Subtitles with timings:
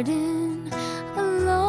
[0.00, 0.70] garden
[1.16, 1.68] alone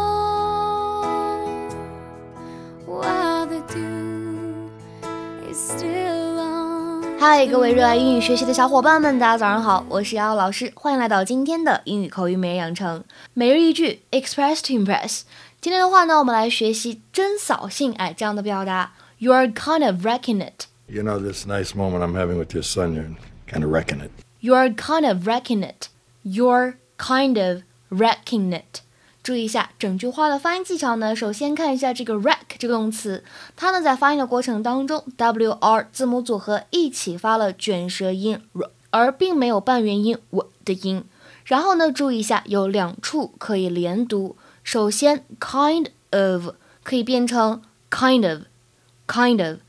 [2.86, 4.70] while the dew
[5.50, 7.04] is still on.
[14.12, 15.24] Express to Impress。
[15.60, 20.66] 今天的话呢，我们来学习真扫兴，哎，这样的表达，You are kind of wrecking it。
[20.88, 23.16] You know this nice moment I'm having with your son, you're
[23.48, 24.09] kind of wrecking it.
[24.41, 25.90] You're kind of wrecking it.
[26.23, 28.81] You're kind of wrecking it.
[29.22, 31.16] 注意一下整句话的发音技巧呢。
[31.16, 33.23] 首先看一下这个 reck 这个动词，
[33.55, 38.41] 它呢在发音的过程当中，w r 字母组合一起发了卷舌音
[38.90, 41.04] 而并没有半元音 w 的音。
[41.46, 44.35] 然后呢，注意一下有两处可以连读。
[44.63, 49.60] 首先，kind of 可以变成 kind of，kind of。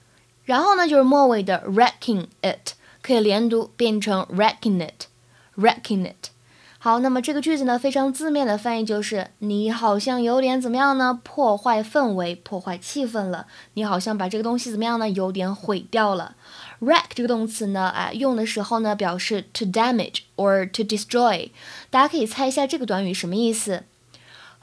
[0.45, 6.32] 然后呢，就是末尾的 wrecking it 可以连读变成 wrecking it，wrecking it。
[6.85, 11.21] 好，那么这个句子呢，非常字面的翻译就是你好像有点怎么样呢？
[11.23, 13.47] 破坏氛围，破坏气氛了。
[13.75, 15.09] 你好像把这个东西怎么样呢？
[15.09, 16.35] 有点毁掉了。
[16.81, 21.51] wreck 这个动词呢，哎，用的时候呢，表示 to damage or to destroy。
[21.89, 23.85] 大家可以猜一下这个短语什么意思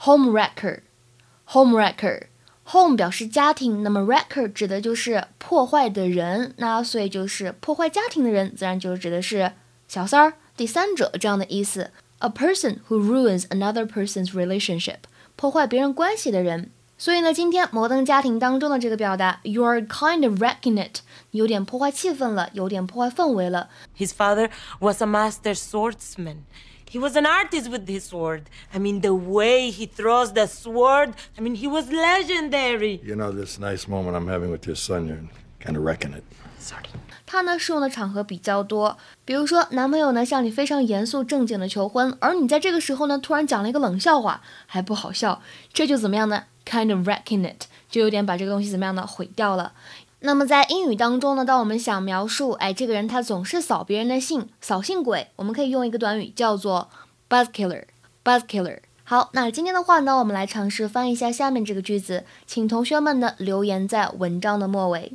[0.02, 2.24] ？home wrecker，home wrecker。
[2.66, 9.54] home 表示家庭，那么 wrecker 指的就是破坏的人，那所以就是破坏家庭的人，自然就指的是
[9.88, 11.92] 小三儿、第三者这样的意思。
[12.19, 14.99] a person who ruins another person's relationship，
[15.37, 16.71] 破坏别人关系的人。
[16.97, 21.01] 所以呢，今天摩登家庭当中的这个表达，you're kind of wrecking it，
[21.33, 23.69] 有点破坏气氛了，有点破坏氛围了。
[23.99, 26.45] His father was a master swordsman.
[26.89, 28.43] He was an artist with his sword.
[28.73, 33.01] I mean, the way he throws the sword, I mean, he was legendary.
[33.03, 35.29] You know this nice moment I'm having with your son, you're
[35.64, 36.24] kind of reckon it.
[36.60, 36.90] Sorry.
[37.26, 49.74] 它呢适用的场合比较多，比如说男朋友呢向你非常严肃正经的求婚，而你在这个时候呢突然讲了一个冷笑话，还不好笑，这就怎么样呢？Kind of wrecking it，就有点把这个东西怎么样呢毁掉了。
[50.22, 56.90] 那么在英语当中呢，当我们想描述，哎，这个人他总是扫别人的兴，扫兴鬼，我们可以用一个短语叫做
[57.30, 58.80] buzz killer，buzz killer。
[59.04, 65.14] 好，那今天的话呢，我们来尝试翻译一下下面这个句子，请同学们呢留言在文章的末尾。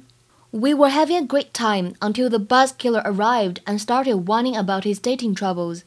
[0.53, 4.84] We were having a great time until the buzz killer arrived and started whining about
[4.84, 5.84] his dating troubles.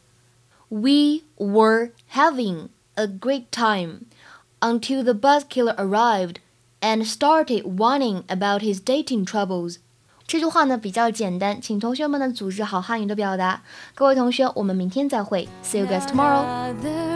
[0.68, 4.06] We were having a great time
[4.60, 6.36] until the buzz killer arrived
[6.80, 9.78] and started whining about his dating troubles.
[10.26, 13.62] 这句话呢比较简单，请同学们呢组织好汉语的表达。
[13.94, 15.48] 各位同学，我们明天再会。
[15.64, 17.15] See you guys tomorrow.